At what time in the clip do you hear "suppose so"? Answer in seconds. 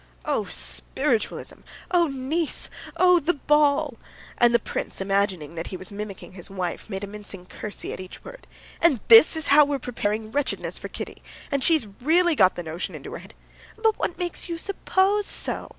14.57-15.69